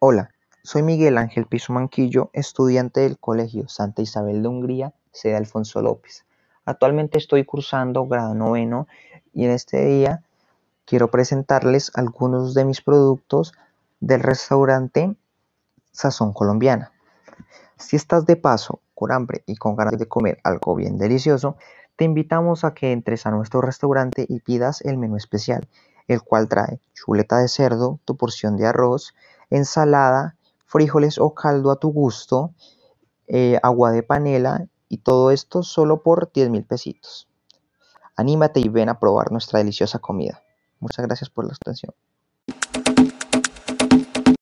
[0.00, 0.30] Hola,
[0.62, 6.24] soy Miguel Ángel Piso Manquillo, estudiante del Colegio Santa Isabel de Hungría, sede Alfonso López.
[6.64, 8.86] Actualmente estoy cursando grado noveno
[9.34, 10.22] y en este día
[10.84, 13.54] quiero presentarles algunos de mis productos
[13.98, 15.16] del restaurante
[15.90, 16.92] Sazón Colombiana.
[17.76, 21.56] Si estás de paso, con hambre y con ganas de comer algo bien delicioso,
[21.96, 25.66] te invitamos a que entres a nuestro restaurante y pidas el menú especial,
[26.06, 29.12] el cual trae chuleta de cerdo, tu porción de arroz,
[29.50, 32.54] ensalada, frijoles o caldo a tu gusto,
[33.26, 37.28] eh, agua de panela y todo esto solo por 10 mil pesitos.
[38.16, 40.42] Anímate y ven a probar nuestra deliciosa comida.
[40.80, 41.94] Muchas gracias por la atención.